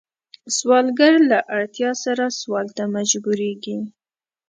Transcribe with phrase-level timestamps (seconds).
[0.57, 3.77] سوالګر له اړتیا سره سوال ته مجبوریږي